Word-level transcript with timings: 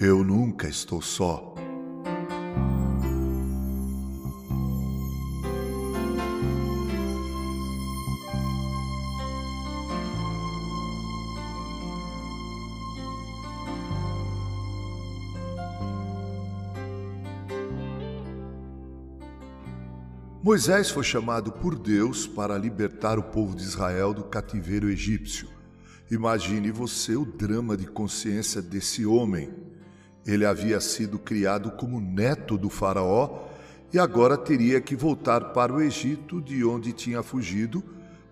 Eu 0.00 0.22
nunca 0.22 0.68
estou 0.68 1.02
só. 1.02 1.56
Moisés 20.40 20.90
foi 20.90 21.02
chamado 21.02 21.50
por 21.50 21.76
Deus 21.76 22.24
para 22.24 22.56
libertar 22.56 23.18
o 23.18 23.24
povo 23.24 23.56
de 23.56 23.64
Israel 23.64 24.14
do 24.14 24.22
cativeiro 24.22 24.88
egípcio. 24.88 25.48
Imagine 26.08 26.70
você 26.70 27.16
o 27.16 27.24
drama 27.24 27.76
de 27.76 27.88
consciência 27.88 28.62
desse 28.62 29.04
homem. 29.04 29.67
Ele 30.28 30.44
havia 30.44 30.78
sido 30.78 31.18
criado 31.18 31.70
como 31.70 31.98
neto 31.98 32.58
do 32.58 32.68
Faraó 32.68 33.46
e 33.90 33.98
agora 33.98 34.36
teria 34.36 34.78
que 34.78 34.94
voltar 34.94 35.52
para 35.54 35.72
o 35.72 35.80
Egito, 35.80 36.38
de 36.38 36.62
onde 36.62 36.92
tinha 36.92 37.22
fugido, 37.22 37.82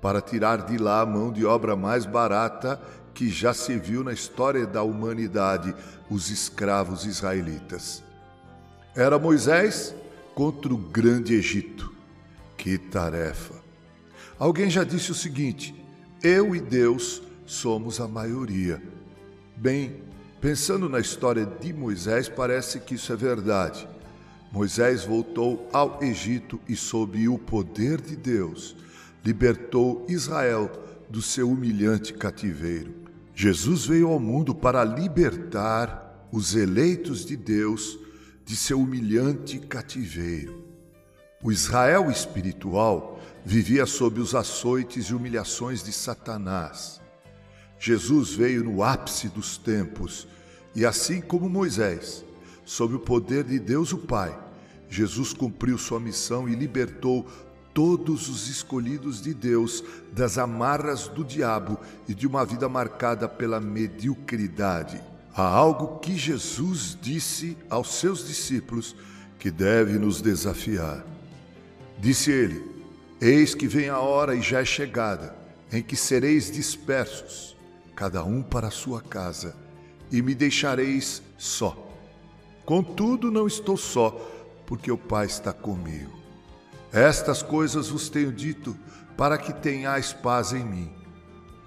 para 0.00 0.20
tirar 0.20 0.66
de 0.66 0.78
lá 0.78 1.00
a 1.00 1.06
mão 1.06 1.32
de 1.32 1.44
obra 1.44 1.74
mais 1.74 2.06
barata 2.06 2.80
que 3.12 3.28
já 3.28 3.52
se 3.52 3.76
viu 3.76 4.04
na 4.04 4.12
história 4.12 4.64
da 4.68 4.84
humanidade, 4.84 5.74
os 6.08 6.30
escravos 6.30 7.04
israelitas. 7.04 8.04
Era 8.94 9.18
Moisés 9.18 9.92
contra 10.32 10.72
o 10.72 10.78
grande 10.78 11.34
Egito. 11.34 11.92
Que 12.56 12.78
tarefa! 12.78 13.54
Alguém 14.38 14.70
já 14.70 14.84
disse 14.84 15.10
o 15.10 15.14
seguinte: 15.14 15.74
eu 16.22 16.54
e 16.54 16.60
Deus 16.60 17.20
somos 17.44 18.00
a 18.00 18.06
maioria. 18.06 18.80
Bem, 19.56 20.02
pensando 20.40 20.88
na 20.88 20.98
história 20.98 21.44
de 21.44 21.72
Moisés, 21.72 22.28
parece 22.28 22.80
que 22.80 22.94
isso 22.94 23.12
é 23.12 23.16
verdade. 23.16 23.86
Moisés 24.50 25.04
voltou 25.04 25.68
ao 25.72 26.02
Egito 26.02 26.60
e, 26.68 26.74
sob 26.74 27.28
o 27.28 27.38
poder 27.38 28.00
de 28.00 28.16
Deus, 28.16 28.74
libertou 29.24 30.04
Israel 30.08 30.70
do 31.08 31.20
seu 31.22 31.50
humilhante 31.50 32.12
cativeiro. 32.14 32.94
Jesus 33.34 33.86
veio 33.86 34.08
ao 34.08 34.18
mundo 34.18 34.54
para 34.54 34.82
libertar 34.82 36.26
os 36.32 36.54
eleitos 36.54 37.24
de 37.24 37.36
Deus 37.36 37.98
de 38.44 38.56
seu 38.56 38.80
humilhante 38.80 39.58
cativeiro. 39.58 40.64
O 41.42 41.52
Israel 41.52 42.10
espiritual 42.10 43.20
vivia 43.44 43.86
sob 43.86 44.20
os 44.20 44.34
açoites 44.34 45.06
e 45.06 45.14
humilhações 45.14 45.82
de 45.82 45.92
Satanás. 45.92 46.99
Jesus 47.80 48.34
veio 48.34 48.62
no 48.62 48.82
ápice 48.82 49.28
dos 49.28 49.56
tempos 49.56 50.28
e, 50.76 50.84
assim 50.84 51.20
como 51.20 51.48
Moisés, 51.48 52.22
sob 52.64 52.94
o 52.94 53.00
poder 53.00 53.42
de 53.42 53.58
Deus 53.58 53.92
o 53.92 53.98
Pai, 53.98 54.38
Jesus 54.88 55.32
cumpriu 55.32 55.78
sua 55.78 55.98
missão 55.98 56.46
e 56.46 56.54
libertou 56.54 57.26
todos 57.72 58.28
os 58.28 58.48
escolhidos 58.48 59.22
de 59.22 59.32
Deus 59.32 59.82
das 60.12 60.36
amarras 60.36 61.08
do 61.08 61.24
diabo 61.24 61.78
e 62.06 62.14
de 62.14 62.26
uma 62.26 62.44
vida 62.44 62.68
marcada 62.68 63.26
pela 63.26 63.58
mediocridade. 63.58 65.00
Há 65.34 65.42
algo 65.42 66.00
que 66.00 66.16
Jesus 66.16 66.98
disse 67.00 67.56
aos 67.70 67.94
seus 67.94 68.26
discípulos 68.26 68.94
que 69.38 69.50
deve 69.50 69.98
nos 69.98 70.20
desafiar. 70.20 71.02
Disse 71.98 72.30
ele: 72.30 72.62
Eis 73.20 73.54
que 73.54 73.66
vem 73.66 73.88
a 73.88 74.00
hora 74.00 74.34
e 74.34 74.42
já 74.42 74.60
é 74.60 74.64
chegada, 74.64 75.34
em 75.72 75.82
que 75.82 75.96
sereis 75.96 76.50
dispersos, 76.50 77.56
cada 78.00 78.24
um 78.24 78.42
para 78.42 78.68
a 78.68 78.70
sua 78.70 79.02
casa, 79.02 79.54
e 80.10 80.22
me 80.22 80.34
deixareis 80.34 81.22
só. 81.36 81.76
Contudo, 82.64 83.30
não 83.30 83.46
estou 83.46 83.76
só, 83.76 84.10
porque 84.64 84.90
o 84.90 84.96
Pai 84.96 85.26
está 85.26 85.52
comigo. 85.52 86.18
Estas 86.90 87.42
coisas 87.42 87.90
vos 87.90 88.08
tenho 88.08 88.32
dito, 88.32 88.74
para 89.18 89.36
que 89.36 89.52
tenhais 89.52 90.14
paz 90.14 90.54
em 90.54 90.64
mim. 90.64 90.90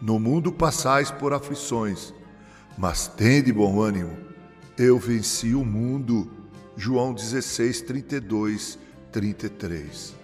No 0.01 0.17
mundo 0.17 0.51
passais 0.51 1.11
por 1.11 1.33
aflições, 1.33 2.11
mas 2.75 3.07
tende 3.07 3.53
bom 3.53 3.79
ânimo. 3.79 4.17
Eu 4.75 4.97
venci 4.97 5.53
o 5.53 5.63
mundo. 5.63 6.31
João 6.75 7.13
16, 7.13 7.81
32, 7.81 8.79
33. 9.11 10.15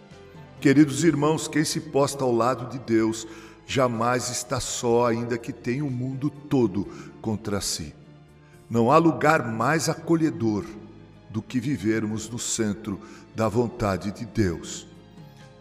Queridos 0.59 1.03
irmãos, 1.03 1.47
quem 1.47 1.63
se 1.63 1.79
posta 1.79 2.23
ao 2.23 2.33
lado 2.35 2.67
de 2.71 2.79
Deus 2.79 3.27
jamais 3.69 4.31
está 4.31 4.59
só, 4.59 5.05
ainda 5.05 5.37
que 5.37 5.53
tenha 5.53 5.85
o 5.85 5.91
mundo 5.91 6.27
todo 6.29 6.87
contra 7.21 7.61
si. 7.61 7.93
Não 8.67 8.91
há 8.91 8.97
lugar 8.97 9.47
mais 9.47 9.87
acolhedor 9.87 10.65
do 11.29 11.39
que 11.39 11.59
vivermos 11.59 12.27
no 12.27 12.39
centro 12.39 12.99
da 13.35 13.47
vontade 13.47 14.11
de 14.11 14.25
Deus. 14.25 14.87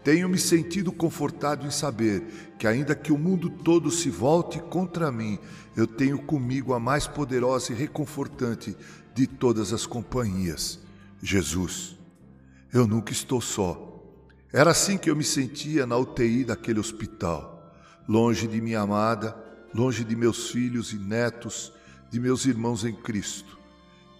Tenho 0.03 0.27
me 0.27 0.39
sentido 0.39 0.91
confortado 0.91 1.67
em 1.67 1.69
saber 1.69 2.53
que, 2.57 2.65
ainda 2.65 2.95
que 2.95 3.11
o 3.11 3.17
mundo 3.17 3.47
todo 3.47 3.91
se 3.91 4.09
volte 4.09 4.59
contra 4.59 5.11
mim, 5.11 5.37
eu 5.77 5.85
tenho 5.85 6.17
comigo 6.17 6.73
a 6.73 6.79
mais 6.79 7.05
poderosa 7.05 7.73
e 7.73 7.75
reconfortante 7.75 8.75
de 9.13 9.27
todas 9.27 9.71
as 9.71 9.85
companhias, 9.85 10.79
Jesus. 11.21 11.95
Eu 12.73 12.87
nunca 12.87 13.11
estou 13.11 13.39
só 13.39 13.89
era 14.51 14.71
assim 14.71 14.97
que 14.97 15.09
eu 15.11 15.15
me 15.15 15.23
sentia 15.23 15.85
na 15.85 15.95
UTI 15.95 16.43
daquele 16.43 16.79
hospital, 16.79 17.58
longe 18.09 18.47
de 18.47 18.59
minha 18.59 18.81
amada, 18.81 19.37
longe 19.73 20.03
de 20.03 20.15
meus 20.15 20.49
filhos 20.49 20.91
e 20.91 20.97
netos, 20.97 21.71
de 22.09 22.19
meus 22.19 22.45
irmãos 22.45 22.83
em 22.83 22.93
Cristo. 22.93 23.59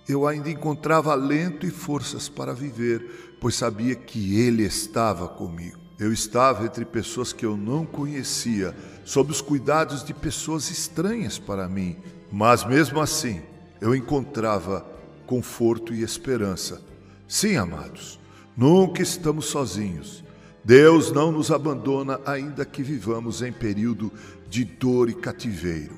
Eu 0.07 0.27
ainda 0.27 0.51
encontrava 0.51 1.11
alento 1.11 1.66
e 1.66 1.72
forças 1.72 2.29
para 2.29 2.53
viver, 2.53 3.38
pois 3.41 3.55
sabia 3.55 3.95
que 3.95 4.39
Ele 4.39 4.61
estava 4.63 5.27
comigo. 5.27 5.79
Eu 5.97 6.13
estava 6.13 6.66
entre 6.66 6.85
pessoas 6.85 7.33
que 7.33 7.44
eu 7.44 7.57
não 7.57 7.83
conhecia, 7.83 8.75
sob 9.03 9.31
os 9.31 9.41
cuidados 9.41 10.03
de 10.03 10.13
pessoas 10.13 10.69
estranhas 10.69 11.39
para 11.39 11.67
mim, 11.67 11.97
mas 12.31 12.63
mesmo 12.63 13.01
assim 13.01 13.41
eu 13.81 13.95
encontrava 13.95 14.85
conforto 15.25 15.95
e 15.95 16.03
esperança. 16.03 16.81
Sim, 17.27 17.56
amados, 17.56 18.19
Nunca 18.59 19.01
estamos 19.01 19.45
sozinhos. 19.45 20.21
Deus 20.63 21.11
não 21.11 21.31
nos 21.31 21.51
abandona, 21.51 22.19
ainda 22.25 22.65
que 22.65 22.83
vivamos 22.83 23.41
em 23.41 23.51
período 23.51 24.11
de 24.49 24.63
dor 24.63 25.09
e 25.09 25.13
cativeiro. 25.13 25.95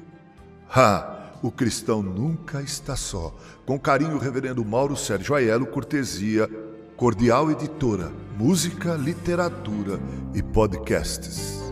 Ah, 0.69 1.31
o 1.41 1.51
cristão 1.51 2.03
nunca 2.03 2.61
está 2.61 2.95
só. 2.95 3.35
Com 3.65 3.79
carinho, 3.79 4.17
Reverendo 4.17 4.63
Mauro 4.63 4.95
Sérgio 4.95 5.35
Aiello, 5.35 5.65
cortesia, 5.65 6.49
Cordial 6.95 7.49
Editora, 7.49 8.11
Música, 8.37 8.93
Literatura 8.93 9.99
e 10.35 10.43
Podcasts. 10.43 11.70